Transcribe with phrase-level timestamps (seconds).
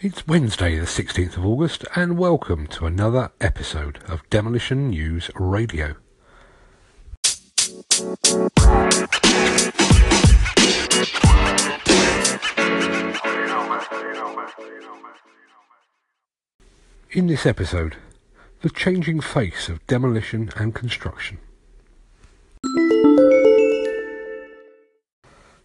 [0.00, 5.96] It's Wednesday, the 16th of August, and welcome to another episode of Demolition News Radio.
[17.10, 17.96] In this episode,
[18.62, 21.38] the changing face of demolition and construction.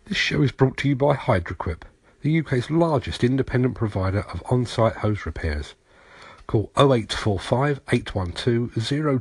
[0.05, 1.83] This show is brought to you by Hydroquip,
[2.23, 5.75] the UK's largest independent provider of on-site hose repairs.
[6.47, 8.71] Call 0845 812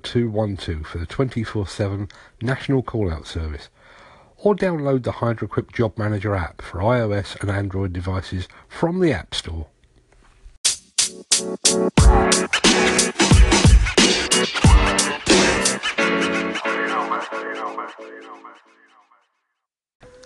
[0.03, 3.69] 0212 for the 24-7 national call-out service
[4.39, 9.35] or download the Hydroquip Job Manager app for iOS and Android devices from the App
[9.35, 9.67] Store.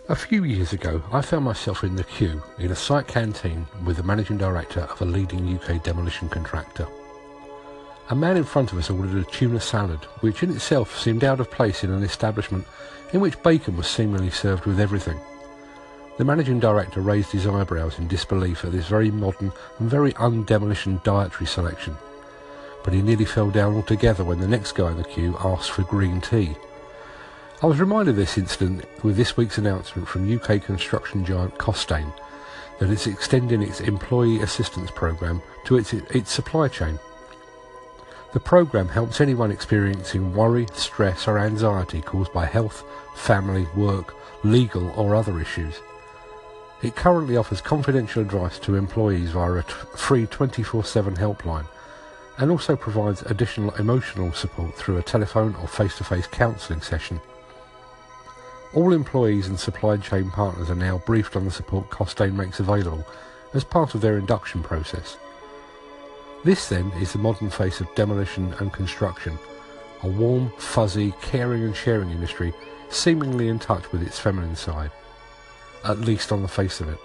[0.09, 3.97] A few years ago, I found myself in the queue in a site canteen with
[3.97, 6.87] the managing director of a leading UK demolition contractor.
[8.11, 11.41] A man in front of us ordered a tuna salad, which in itself seemed out
[11.41, 12.65] of place in an establishment
[13.13, 15.19] in which bacon was seemingly served with everything.
[16.19, 21.03] The managing director raised his eyebrows in disbelief at this very modern and very undemolition
[21.03, 21.97] dietary selection.
[22.85, 25.83] But he nearly fell down altogether when the next guy in the queue asked for
[25.83, 26.55] green tea.
[27.63, 32.13] I was reminded of this incident with this week's announcement from UK construction giant Costain
[32.79, 36.99] that it's extending its employee assistance programme to its, its supply chain.
[38.35, 44.91] The programme helps anyone experiencing worry, stress or anxiety caused by health, family, work, legal
[44.91, 45.81] or other issues.
[46.83, 51.67] It currently offers confidential advice to employees via a t- free 24-7 helpline
[52.37, 57.19] and also provides additional emotional support through a telephone or face-to-face counselling session.
[58.77, 63.07] All employees and supply chain partners are now briefed on the support Costain makes available
[63.55, 65.17] as part of their induction process.
[66.45, 69.39] This then is the modern face of demolition and construction,
[70.03, 72.53] a warm, fuzzy, caring and sharing industry
[72.91, 74.91] seemingly in touch with its feminine side,
[75.87, 76.99] at least on the face of it.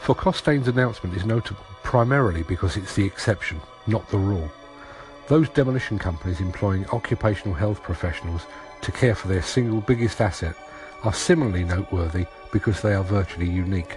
[0.00, 4.50] For Costain's announcement is notable primarily because it's the exception, not the rule.
[5.26, 8.44] Those demolition companies employing occupational health professionals
[8.82, 10.54] to care for their single biggest asset
[11.02, 13.94] are similarly noteworthy because they are virtually unique.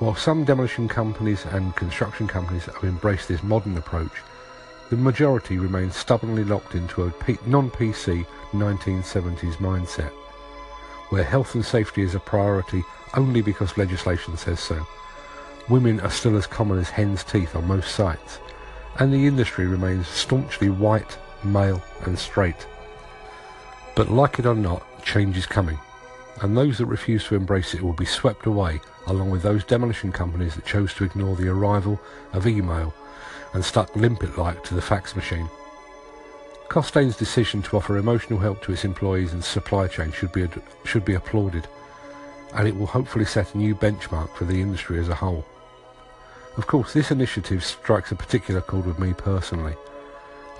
[0.00, 4.12] While some demolition companies and construction companies have embraced this modern approach,
[4.90, 7.12] the majority remain stubbornly locked into a
[7.46, 10.12] non-PC 1970s mindset,
[11.08, 12.82] where health and safety is a priority
[13.16, 14.86] only because legislation says so.
[15.68, 18.40] Women are still as common as hen's teeth on most sites,
[18.98, 22.66] and the industry remains staunchly white, male and straight.
[23.94, 25.78] But like it or not, change is coming,
[26.42, 30.10] and those that refuse to embrace it will be swept away along with those demolition
[30.10, 32.00] companies that chose to ignore the arrival
[32.32, 32.92] of email
[33.52, 35.48] and stuck limpet-like to the fax machine.
[36.68, 40.48] Costain's decision to offer emotional help to its employees and supply chain should be,
[40.84, 41.68] should be applauded,
[42.54, 45.44] and it will hopefully set a new benchmark for the industry as a whole.
[46.56, 49.74] Of course, this initiative strikes a particular chord with me personally.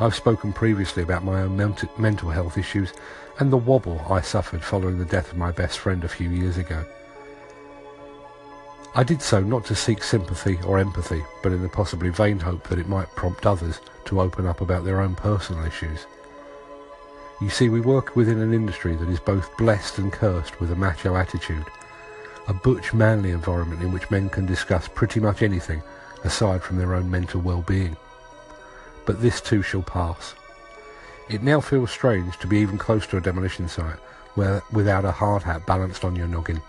[0.01, 2.93] I've spoken previously about my own mental health issues
[3.39, 6.59] and the wobble I suffered following the death of my best friend a few years
[6.59, 6.85] ago.
[8.97, 12.69] I did so not to seek sympathy or empathy, but in the possibly vain hope
[12.69, 16.07] that it might prompt others to open up about their own personal issues.
[17.41, 20.77] You see, we work within an industry that is both blessed and cursed with a
[20.77, 21.67] macho attitude,
[22.49, 25.83] a butch manly environment in which men can discuss pretty much anything
[26.25, 27.97] aside from their own mental well-being.
[29.07, 30.35] But this too shall pass.
[31.29, 33.99] It now feels strange to be even close to a demolition site
[34.35, 36.61] where, without a hard hat balanced on your noggin.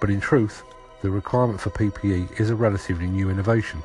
[0.00, 0.64] But in truth,
[1.00, 3.82] the requirement for PPE is a relatively new innovation.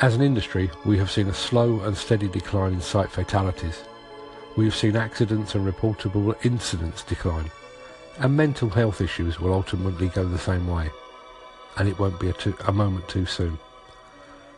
[0.00, 3.82] As an industry, we have seen a slow and steady decline in site fatalities.
[4.56, 7.50] We have seen accidents and reportable incidents decline,
[8.18, 10.90] and mental health issues will ultimately go the same way,
[11.78, 13.58] and it won't be a, too, a moment too soon.